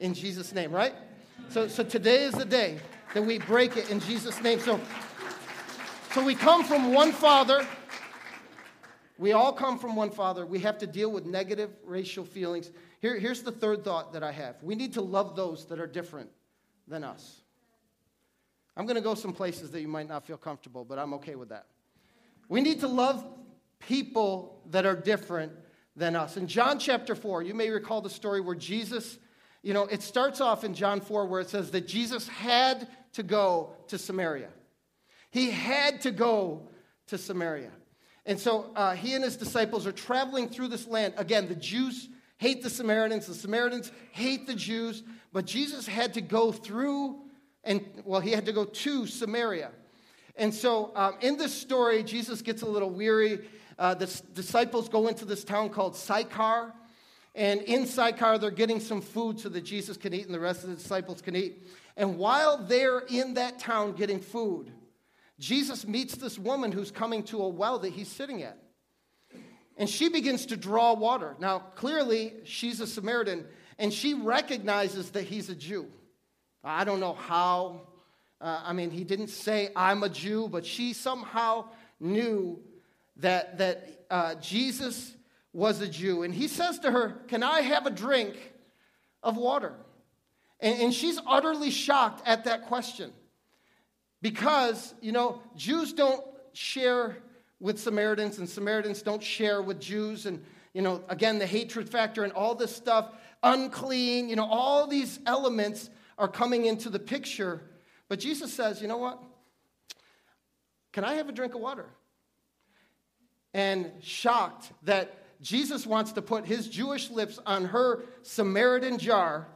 [0.00, 0.94] in Jesus' name, right?
[1.50, 2.78] So, so today is the day
[3.12, 4.58] that we break it in Jesus' name.
[4.58, 4.80] So,
[6.18, 7.64] so we come from one Father.
[9.18, 10.44] We all come from one Father.
[10.44, 12.72] We have to deal with negative racial feelings.
[13.00, 15.86] Here, here's the third thought that I have we need to love those that are
[15.86, 16.28] different
[16.88, 17.42] than us.
[18.76, 21.36] I'm going to go some places that you might not feel comfortable, but I'm okay
[21.36, 21.66] with that.
[22.48, 23.24] We need to love
[23.78, 25.52] people that are different
[25.94, 26.36] than us.
[26.36, 29.18] In John chapter 4, you may recall the story where Jesus,
[29.62, 33.22] you know, it starts off in John 4 where it says that Jesus had to
[33.22, 34.48] go to Samaria.
[35.30, 36.68] He had to go
[37.08, 37.70] to Samaria.
[38.26, 41.14] And so uh, he and his disciples are traveling through this land.
[41.16, 46.20] Again, the Jews hate the Samaritans, the Samaritans hate the Jews, but Jesus had to
[46.20, 47.22] go through
[47.64, 49.70] and well, he had to go to Samaria.
[50.36, 53.40] And so um, in this story, Jesus gets a little weary.
[53.78, 56.72] Uh, the disciples go into this town called Sychar.
[57.34, 60.64] And in Sychar, they're getting some food so that Jesus can eat and the rest
[60.64, 61.66] of the disciples can eat.
[61.96, 64.72] And while they're in that town getting food,
[65.38, 68.58] Jesus meets this woman who's coming to a well that he's sitting at.
[69.76, 71.36] And she begins to draw water.
[71.38, 73.46] Now, clearly, she's a Samaritan,
[73.78, 75.86] and she recognizes that he's a Jew.
[76.64, 77.82] I don't know how.
[78.40, 81.66] Uh, I mean, he didn't say, I'm a Jew, but she somehow
[82.00, 82.60] knew
[83.18, 85.14] that, that uh, Jesus
[85.52, 86.24] was a Jew.
[86.24, 88.36] And he says to her, Can I have a drink
[89.22, 89.74] of water?
[90.60, 93.12] And, and she's utterly shocked at that question
[94.22, 97.16] because, you know, Jews don't share
[97.60, 100.26] with Samaritans, and Samaritans don't share with Jews.
[100.26, 103.10] And, you know, again, the hatred factor and all this stuff,
[103.42, 107.60] unclean, you know, all these elements are coming into the picture.
[108.08, 109.22] But Jesus says, you know what?
[110.92, 111.86] Can I have a drink of water?
[113.54, 119.46] And shocked that Jesus wants to put his Jewish lips on her Samaritan jar,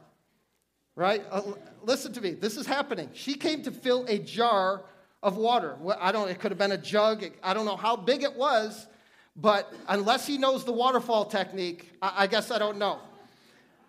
[0.95, 1.23] right?
[1.31, 1.41] Uh,
[1.83, 2.31] listen to me.
[2.31, 3.09] This is happening.
[3.13, 4.83] She came to fill a jar
[5.21, 5.77] of water.
[5.79, 7.23] Well, I don't, it could have been a jug.
[7.41, 8.87] I don't know how big it was,
[9.35, 12.99] but unless he knows the waterfall technique, I, I guess I don't know.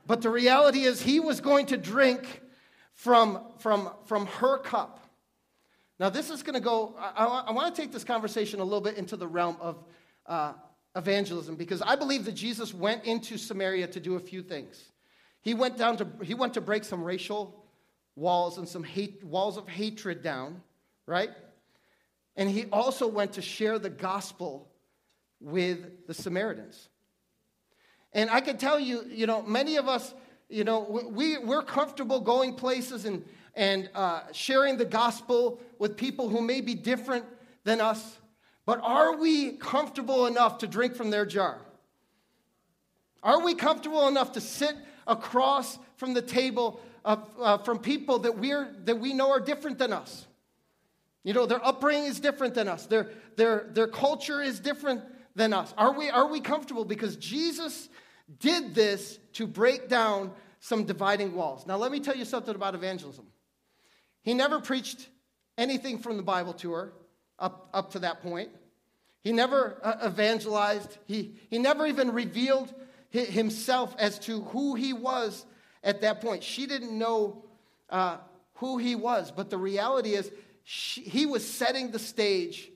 [0.06, 2.42] But the reality is, he was going to drink
[2.92, 5.00] from, from, from her cup.
[5.98, 8.64] Now, this is going to go, I, I, I want to take this conversation a
[8.64, 9.82] little bit into the realm of
[10.26, 10.52] uh,
[10.96, 14.90] evangelism because I believe that Jesus went into Samaria to do a few things.
[15.44, 17.62] He went down to, he went to break some racial
[18.16, 20.62] walls and some hate, walls of hatred down,
[21.04, 21.28] right?
[22.34, 24.70] And he also went to share the gospel
[25.40, 26.88] with the Samaritans.
[28.14, 30.14] And I can tell you, you know, many of us,
[30.48, 30.80] you know,
[31.12, 33.22] we, we're comfortable going places and,
[33.54, 37.26] and uh, sharing the gospel with people who may be different
[37.64, 38.16] than us,
[38.64, 41.60] but are we comfortable enough to drink from their jar?
[43.22, 44.74] Are we comfortable enough to sit
[45.06, 49.78] across from the table of, uh, from people that, we're, that we know are different
[49.78, 50.26] than us?
[51.22, 55.02] You know, their upbringing is different than us, their, their, their culture is different
[55.34, 55.72] than us.
[55.76, 56.84] Are we, are we comfortable?
[56.84, 57.88] Because Jesus
[58.40, 61.66] did this to break down some dividing walls.
[61.66, 63.26] Now, let me tell you something about evangelism.
[64.22, 65.08] He never preached
[65.58, 66.92] anything from the Bible to her
[67.38, 68.50] up, up to that point.
[69.20, 70.96] He never uh, evangelized.
[71.06, 72.72] He, he never even revealed
[73.14, 75.46] himself as to who he was
[75.82, 76.42] at that point.
[76.42, 77.44] She didn't know
[77.88, 78.18] uh,
[78.54, 80.30] who he was, but the reality is,
[80.64, 82.70] she, he was setting the stage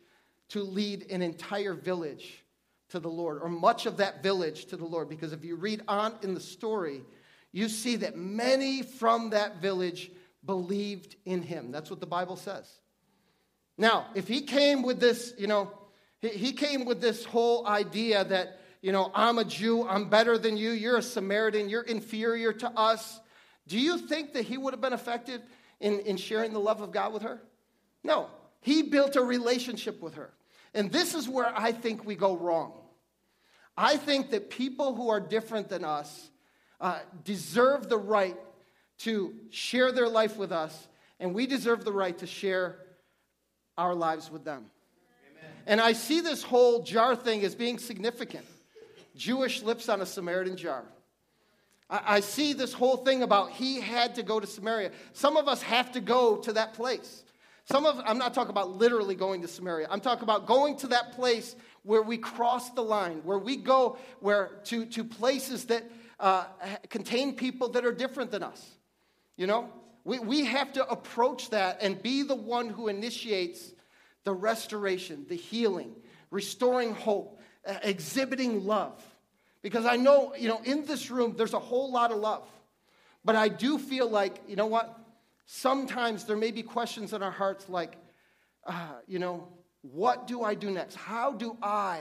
[0.51, 2.45] to lead an entire village
[2.91, 5.09] to the Lord, or much of that village to the Lord.
[5.09, 7.03] Because if you read on in the story,
[7.53, 10.11] you see that many from that village
[10.45, 11.71] believed in him.
[11.71, 12.71] That's what the Bible says.
[13.77, 15.71] Now, if he came with this, you know,
[16.21, 20.57] he came with this whole idea that, you know, I'm a Jew, I'm better than
[20.57, 23.21] you, you're a Samaritan, you're inferior to us.
[23.67, 25.43] Do you think that he would have been effective
[25.81, 27.41] in, in sharing the love of God with her?
[28.05, 28.29] No.
[28.61, 30.31] He built a relationship with her.
[30.75, 32.73] And this is where I think we go wrong.
[33.77, 36.31] I think that people who are different than us
[36.81, 38.37] uh, deserve the right
[38.99, 40.89] to share their life with us,
[41.21, 42.77] and we deserve the right to share
[43.77, 44.67] our lives with them.
[45.31, 45.53] Amen.
[45.67, 48.45] And I see this whole jar thing as being significant.
[49.19, 50.85] Jewish lips on a Samaritan jar.
[51.91, 54.93] I, I see this whole thing about he had to go to Samaria.
[55.13, 57.25] Some of us have to go to that place.
[57.65, 59.89] Some of, I'm not talking about literally going to Samaria.
[59.91, 63.99] I'm talking about going to that place where we cross the line, where we go
[64.21, 65.85] where, to, to places that
[66.19, 66.45] uh,
[66.89, 68.79] contain people that are different than us.
[69.37, 69.69] You know,
[70.05, 73.73] we, we have to approach that and be the one who initiates
[74.25, 75.95] the restoration, the healing,
[76.31, 79.03] restoring hope, uh, exhibiting love.
[79.63, 82.47] Because I know, you know, in this room, there's a whole lot of love.
[83.25, 84.99] But I do feel like, you know what?
[85.47, 87.97] Sometimes there may be questions in our hearts like,
[88.67, 89.49] uh, you know,
[89.83, 90.95] what do I do next?
[90.95, 92.01] How do I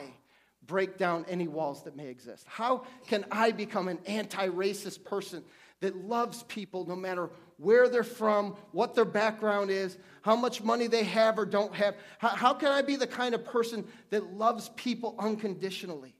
[0.66, 2.46] break down any walls that may exist?
[2.48, 5.44] How can I become an anti racist person
[5.80, 10.88] that loves people no matter where they're from, what their background is, how much money
[10.88, 11.96] they have or don't have?
[12.20, 16.17] How, how can I be the kind of person that loves people unconditionally?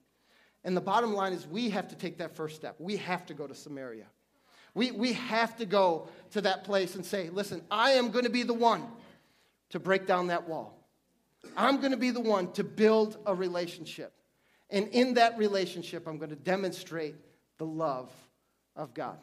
[0.68, 2.76] And the bottom line is, we have to take that first step.
[2.78, 4.04] We have to go to Samaria.
[4.74, 8.30] We, we have to go to that place and say, listen, I am going to
[8.30, 8.86] be the one
[9.70, 10.86] to break down that wall.
[11.56, 14.12] I'm going to be the one to build a relationship.
[14.68, 17.14] And in that relationship, I'm going to demonstrate
[17.56, 18.12] the love
[18.76, 19.16] of God.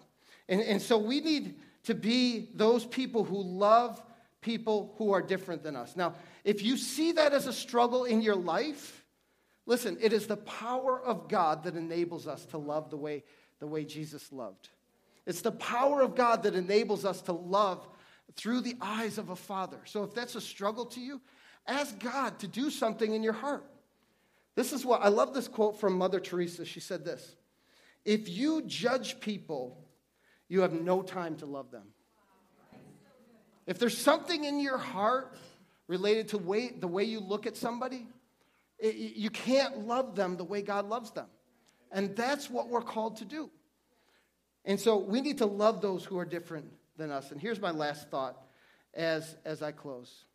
[0.50, 4.02] And, and so we need to be those people who love
[4.42, 5.96] people who are different than us.
[5.96, 9.05] Now, if you see that as a struggle in your life,
[9.66, 13.24] listen, it is the power of God that enables us to love the way,
[13.60, 14.70] the way Jesus loved.
[15.26, 17.88] It's the power of God that enables us to love
[18.36, 19.80] through the eyes of a father.
[19.86, 21.22] So if that's a struggle to you,
[21.68, 23.66] ask God to do something in your heart.
[24.56, 26.66] This is what I love this quote from Mother Teresa.
[26.66, 27.36] She said this
[28.04, 29.78] If you judge people,
[30.48, 31.88] you have no time to love them.
[33.68, 35.36] If there's something in your heart
[35.88, 38.08] related to way, the way you look at somebody,
[38.80, 41.28] you can't love them the way God loves them.
[41.92, 43.50] And that's what we're called to do.
[44.66, 47.32] And so we need to love those who are different than us.
[47.32, 48.38] And here's my last thought
[48.94, 50.26] as, as I close.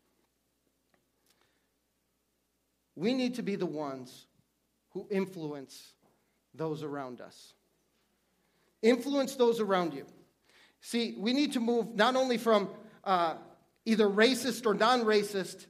[2.95, 4.27] We need to be the ones
[4.91, 5.93] who influence
[6.55, 7.55] those around us.
[8.83, 10.07] Influence those around you.
[10.81, 12.71] See, we need to move not only from
[13.05, 13.35] uh,
[13.85, 15.67] either racist or non racist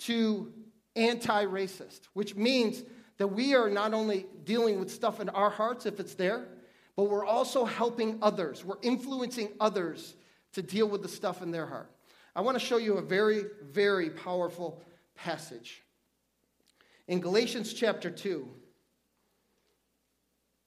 [0.00, 0.52] to
[0.96, 2.82] anti racist, which means
[3.18, 6.48] that we are not only dealing with stuff in our hearts if it's there,
[6.96, 8.64] but we're also helping others.
[8.64, 10.14] We're influencing others
[10.52, 11.90] to deal with the stuff in their heart.
[12.34, 14.82] I want to show you a very, very powerful
[15.14, 15.82] passage.
[17.08, 18.48] In Galatians chapter 2,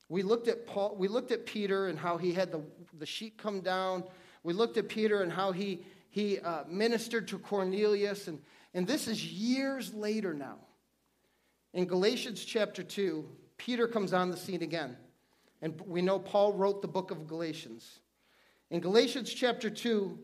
[0.09, 2.61] we looked at Paul, we looked at Peter and how he had the,
[2.97, 4.03] the sheet come down.
[4.43, 8.27] We looked at Peter and how he, he uh, ministered to Cornelius.
[8.27, 8.39] And,
[8.75, 10.57] and this is years later now.
[11.73, 13.25] In Galatians chapter 2,
[13.57, 14.97] Peter comes on the scene again.
[15.61, 17.99] And we know Paul wrote the book of Galatians.
[18.69, 20.19] In Galatians chapter 2,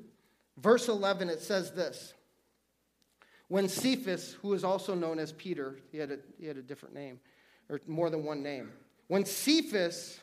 [0.58, 2.14] verse 11, it says this
[3.48, 6.94] When Cephas, who is also known as Peter, he had a, he had a different
[6.94, 7.22] name,
[7.70, 8.70] or more than one name.
[9.08, 10.20] When Cephas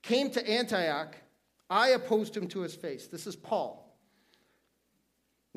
[0.00, 1.14] came to Antioch,
[1.68, 3.08] I opposed him to his face.
[3.08, 3.85] This is Paul.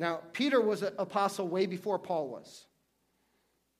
[0.00, 2.64] Now, Peter was an apostle way before Paul was.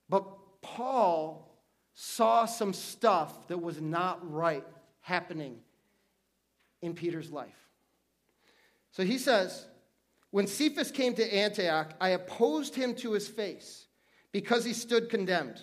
[0.07, 0.27] But
[0.61, 1.51] Paul
[1.95, 4.67] saw some stuff that was not right
[5.01, 5.61] happening
[6.83, 7.57] in Peter's life.
[8.91, 9.65] So he says,
[10.31, 13.87] When Cephas came to Antioch, I opposed him to his face
[14.31, 15.63] because he stood condemned.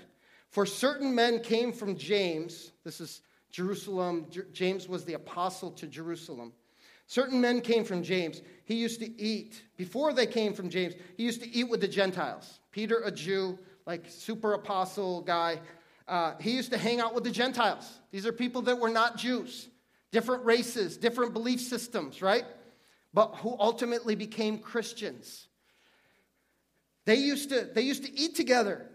[0.49, 6.51] For certain men came from James, this is Jerusalem, James was the apostle to Jerusalem.
[7.07, 8.41] Certain men came from James.
[8.65, 11.87] He used to eat, before they came from James, he used to eat with the
[11.87, 12.59] Gentiles.
[12.71, 15.61] Peter, a Jew, like super apostle guy,
[16.07, 17.99] uh, he used to hang out with the Gentiles.
[18.11, 19.69] These are people that were not Jews,
[20.11, 22.43] different races, different belief systems, right?
[23.13, 25.47] But who ultimately became Christians.
[27.05, 28.85] They used to, they used to eat together.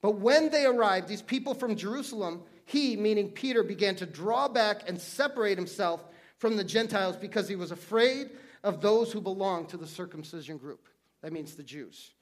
[0.00, 4.88] But when they arrived, these people from Jerusalem, he, meaning Peter, began to draw back
[4.88, 6.02] and separate himself
[6.40, 8.30] from the Gentiles because he was afraid
[8.64, 10.88] of those who belonged to the circumcision group.
[11.22, 12.12] That means the Jews.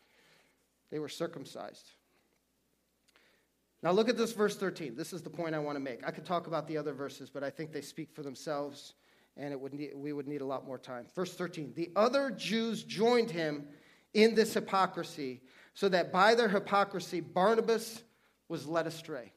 [0.90, 1.92] They were circumcised.
[3.80, 4.96] Now look at this verse 13.
[4.96, 6.04] This is the point I want to make.
[6.04, 8.94] I could talk about the other verses, but I think they speak for themselves
[9.36, 11.06] and it would need, we would need a lot more time.
[11.14, 11.72] Verse 13.
[11.76, 13.68] The other Jews joined him
[14.14, 15.42] in this hypocrisy,
[15.74, 18.02] so that by their hypocrisy Barnabas
[18.48, 19.32] was led astray.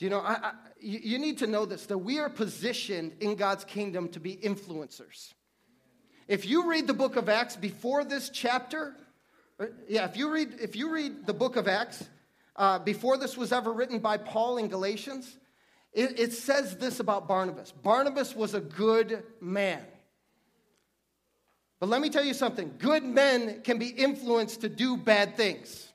[0.00, 3.34] Do you know, I, I, you need to know this that we are positioned in
[3.34, 5.34] God's kingdom to be influencers.
[6.26, 8.96] If you read the book of Acts before this chapter,
[9.58, 12.02] uh, yeah, if you read, if you read the book of Acts
[12.56, 15.36] uh, before this was ever written by Paul in Galatians,
[15.92, 19.82] it, it says this about Barnabas Barnabas was a good man.
[21.78, 25.92] But let me tell you something good men can be influenced to do bad things.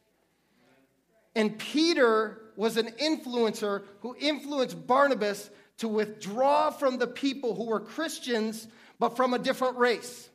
[1.34, 7.80] And Peter was an influencer who influenced Barnabas to withdraw from the people who were
[7.80, 8.68] Christians
[9.00, 10.30] but from a different race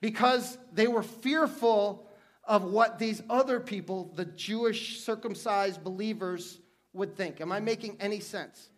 [0.00, 2.06] because they were fearful
[2.44, 6.58] of what these other people, the Jewish circumcised believers,
[6.92, 7.40] would think.
[7.40, 8.68] Am I making any sense?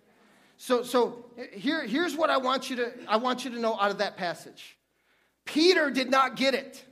[0.57, 3.91] So, so here, here's what I want, you to, I want you to know out
[3.91, 4.77] of that passage
[5.45, 6.85] Peter did not get it.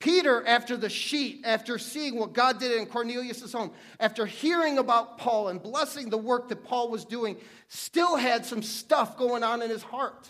[0.00, 3.70] Peter, after the sheet, after seeing what God did in Cornelius' home,
[4.00, 7.36] after hearing about Paul and blessing the work that Paul was doing,
[7.68, 10.26] still had some stuff going on in his heart.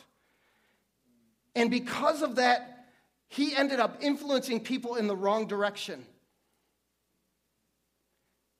[1.54, 2.88] And because of that,
[3.28, 6.04] he ended up influencing people in the wrong direction.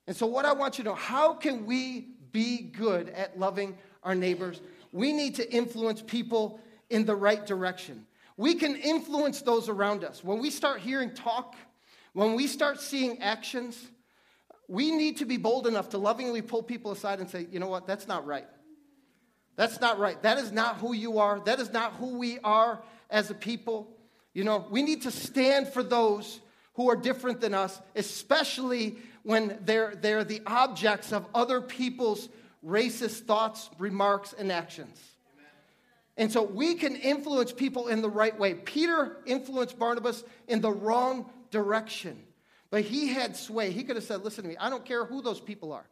[0.06, 3.76] And so, what I want you to know how can we be good at loving
[4.04, 4.60] our neighbors?
[4.92, 8.06] We need to influence people in the right direction.
[8.40, 10.24] We can influence those around us.
[10.24, 11.56] When we start hearing talk,
[12.14, 13.78] when we start seeing actions,
[14.66, 17.68] we need to be bold enough to lovingly pull people aside and say, you know
[17.68, 18.46] what, that's not right.
[19.56, 20.22] That's not right.
[20.22, 21.40] That is not who you are.
[21.40, 23.94] That is not who we are as a people.
[24.32, 26.40] You know, we need to stand for those
[26.76, 32.30] who are different than us, especially when they're, they're the objects of other people's
[32.66, 34.98] racist thoughts, remarks, and actions.
[36.20, 38.52] And so we can influence people in the right way.
[38.52, 42.22] Peter influenced Barnabas in the wrong direction,
[42.68, 43.70] but he had sway.
[43.70, 45.86] He could have said, Listen to me, I don't care who those people are.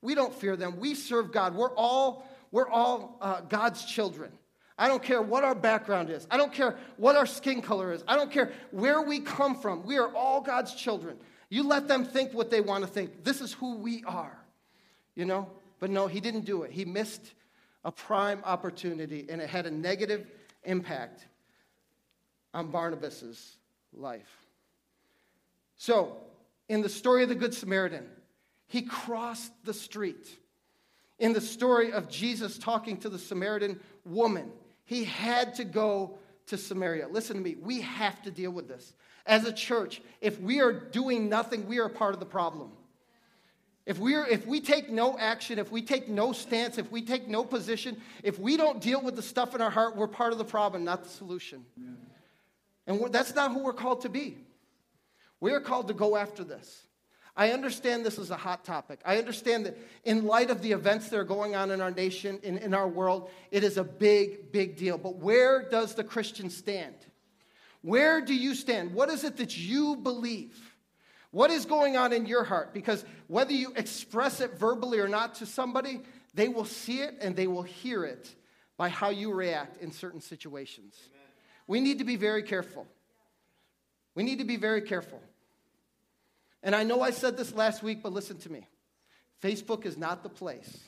[0.00, 0.78] We don't fear them.
[0.78, 1.56] We serve God.
[1.56, 4.30] We're all, we're all uh, God's children.
[4.78, 6.28] I don't care what our background is.
[6.30, 8.04] I don't care what our skin color is.
[8.06, 9.84] I don't care where we come from.
[9.84, 11.16] We are all God's children.
[11.48, 13.24] You let them think what they want to think.
[13.24, 14.38] This is who we are,
[15.16, 15.50] you know?
[15.80, 16.70] But no, he didn't do it.
[16.70, 17.34] He missed
[17.84, 20.26] a prime opportunity, and it had a negative
[20.64, 21.26] impact
[22.54, 23.56] on Barnabas's
[23.92, 24.46] life.
[25.76, 26.16] So,
[26.68, 28.06] in the story of the Good Samaritan,
[28.68, 30.28] he crossed the street.
[31.18, 34.50] In the story of Jesus talking to the Samaritan woman,
[34.84, 37.08] he had to go to Samaria.
[37.08, 38.92] Listen to me, we have to deal with this.
[39.26, 42.72] As a church, if we are doing nothing, we are part of the problem.
[43.84, 47.26] If, we're, if we take no action, if we take no stance, if we take
[47.26, 50.38] no position, if we don't deal with the stuff in our heart, we're part of
[50.38, 51.64] the problem, not the solution.
[51.76, 51.88] Yeah.
[52.86, 54.38] And that's not who we're called to be.
[55.40, 56.86] We are called to go after this.
[57.34, 59.00] I understand this is a hot topic.
[59.04, 62.38] I understand that in light of the events that are going on in our nation,
[62.42, 64.98] in, in our world, it is a big, big deal.
[64.98, 66.94] But where does the Christian stand?
[67.80, 68.92] Where do you stand?
[68.92, 70.71] What is it that you believe?
[71.32, 72.72] What is going on in your heart?
[72.72, 76.02] Because whether you express it verbally or not to somebody,
[76.34, 78.34] they will see it and they will hear it
[78.76, 80.94] by how you react in certain situations.
[81.06, 81.26] Amen.
[81.66, 82.86] We need to be very careful.
[84.14, 85.20] We need to be very careful.
[86.62, 88.68] And I know I said this last week, but listen to me.
[89.42, 90.80] Facebook is not the place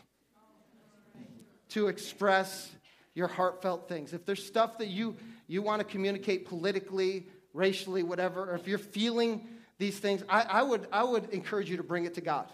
[1.70, 2.70] to express
[3.14, 4.12] your heartfelt things.
[4.12, 5.16] If there's stuff that you,
[5.46, 9.48] you want to communicate politically, racially, whatever, or if you're feeling
[9.78, 12.48] these things, I, I, would, I would encourage you to bring it to God.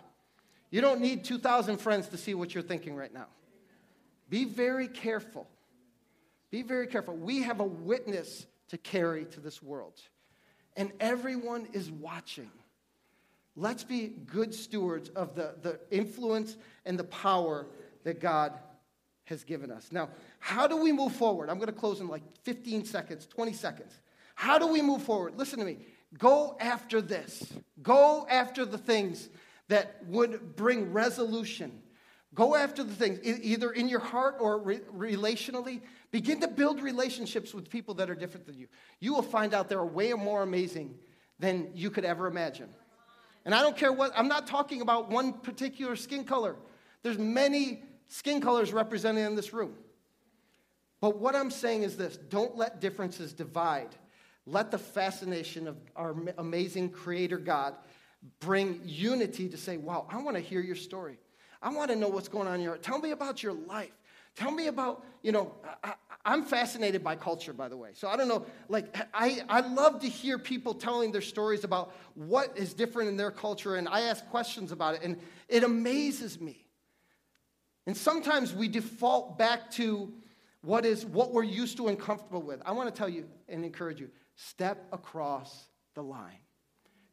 [0.71, 3.27] You don't need 2,000 friends to see what you're thinking right now.
[4.29, 5.49] Be very careful.
[6.51, 7.17] Be very careful.
[7.17, 10.01] We have a witness to carry to this world,
[10.77, 12.51] and everyone is watching.
[13.57, 16.57] Let's be good stewards of the, the influence
[16.87, 17.67] and the power
[18.05, 18.53] that God
[19.25, 19.89] has given us.
[19.91, 20.09] Now,
[20.39, 21.51] how do we move forward?
[21.51, 23.93] I'm going to close in like 15 seconds, 20 seconds.
[24.35, 25.35] How do we move forward?
[25.37, 25.79] Listen to me.
[26.19, 27.53] Go after this.
[27.83, 29.29] Go after the things
[29.69, 31.81] that would bring resolution.
[32.35, 35.81] Go after the things, either in your heart or re- relationally.
[36.11, 38.67] Begin to build relationships with people that are different than you.
[38.99, 40.99] You will find out they're way more amazing
[41.39, 42.69] than you could ever imagine.
[43.45, 46.57] And I don't care what, I'm not talking about one particular skin color.
[47.03, 49.75] There's many skin colors represented in this room.
[51.01, 53.95] But what I'm saying is this don't let differences divide.
[54.47, 57.75] Let the fascination of our amazing Creator God
[58.41, 61.19] bring unity to say, wow, I want to hear your story.
[61.63, 63.93] I want to know what's going on in your Tell me about your life.
[64.37, 65.53] Tell me about, you know,
[65.85, 67.91] I, am fascinated by culture, by the way.
[67.95, 71.93] So I don't know, like, I, I love to hear people telling their stories about
[72.15, 75.19] what is different in their culture, and I ask questions about it, and
[75.49, 76.65] it amazes me.
[77.87, 80.13] And sometimes we default back to
[80.63, 82.63] what is what we're used to and comfortable with.
[82.65, 84.11] I want to tell you and encourage you
[84.49, 86.39] step across the line.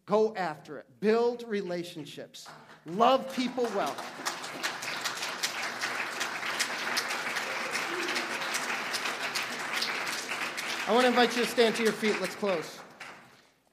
[0.06, 0.86] Go after it.
[1.02, 2.48] Build relationships.
[2.86, 3.94] Love people well.
[10.88, 12.16] I want to invite you to stand to your feet.
[12.22, 12.80] Let's close.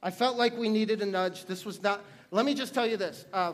[0.03, 1.45] I felt like we needed a nudge.
[1.45, 3.25] This was not, let me just tell you this.
[3.31, 3.53] Uh,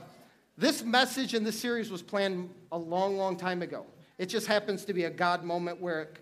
[0.58, 3.86] this message in this series was planned a long, long time ago.
[4.18, 6.18] It just happens to be a God moment where it,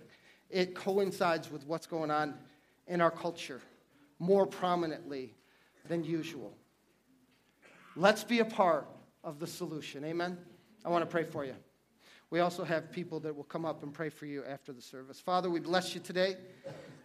[0.50, 2.34] it coincides with what's going on
[2.88, 3.62] in our culture
[4.20, 5.34] more prominently
[5.88, 6.54] than usual.
[7.96, 8.88] Let's be a part
[9.24, 10.04] of the solution.
[10.06, 10.38] Amen?
[10.86, 11.56] I want to pray for you.
[12.30, 15.20] We also have people that will come up and pray for you after the service.
[15.20, 16.38] Father, we bless you today.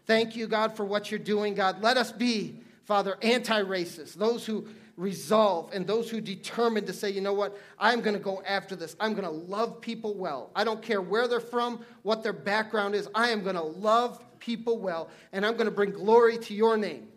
[0.06, 1.82] Thank you, God, for what you're doing, God.
[1.82, 7.10] Let us be, Father, anti racist, those who resolve and those who determine to say,
[7.10, 8.96] you know what, I'm going to go after this.
[9.00, 10.50] I'm going to love people well.
[10.54, 13.08] I don't care where they're from, what their background is.
[13.14, 16.76] I am going to love people well, and I'm going to bring glory to your
[16.76, 17.08] name.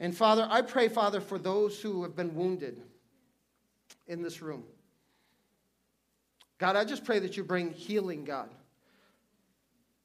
[0.00, 2.80] And Father, I pray, Father, for those who have been wounded
[4.06, 4.64] in this room.
[6.58, 8.50] God, I just pray that you bring healing, God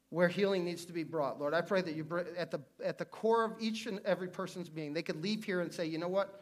[0.10, 1.39] where healing needs to be brought.
[1.39, 2.06] Lord, I pray that you,
[2.38, 5.62] at the, at the core of each and every person's being, they could leave here
[5.62, 6.41] and say, you know what?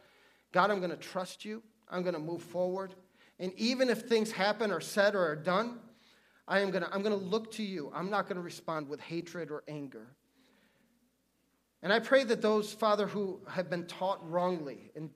[0.52, 1.62] God, I'm going to trust you.
[1.88, 2.94] I'm going to move forward.
[3.38, 5.78] And even if things happen or said or are done,
[6.46, 7.90] I am going to, I'm going to look to you.
[7.94, 10.06] I'm not going to respond with hatred or anger.
[11.82, 15.10] And I pray that those, Father, who have been taught wrongly and,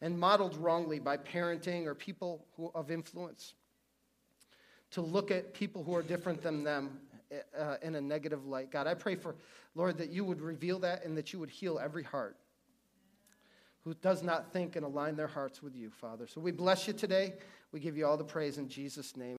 [0.00, 3.54] and modeled wrongly by parenting or people who, of influence,
[4.90, 7.00] to look at people who are different than them
[7.58, 8.70] uh, in a negative light.
[8.70, 9.36] God, I pray for,
[9.74, 12.36] Lord, that you would reveal that and that you would heal every heart
[13.84, 16.26] who does not think and align their hearts with you, Father.
[16.26, 17.34] So we bless you today.
[17.72, 19.30] We give you all the praise in Jesus' name.